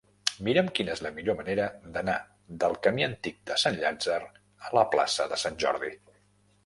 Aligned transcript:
Mira'm 0.45 0.69
quina 0.77 0.93
és 0.93 1.01
la 1.07 1.11
millor 1.17 1.35
manera 1.41 1.67
d'anar 1.97 2.15
del 2.63 2.73
camí 2.87 3.07
Antic 3.09 3.39
de 3.51 3.59
Sant 3.65 3.77
Llàtzer 3.85 4.19
a 4.69 4.75
la 4.81 4.87
plaça 4.97 5.29
de 5.35 5.39
Sant 5.43 5.61
Jordi. 5.67 5.93